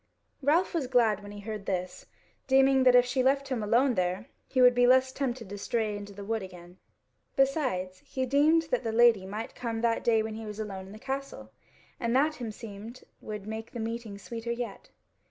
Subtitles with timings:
[0.41, 2.07] Ralph was glad when he heard this,
[2.47, 5.57] deeming that if she left him alone there, he would be the less tempted to
[5.59, 6.79] stray into the wood again.
[7.35, 10.91] Besides, he deemed that the Lady might come that day when he was alone in
[10.91, 11.51] the Castle,
[11.99, 14.89] and that himseemed would make the meeting sweeter yet.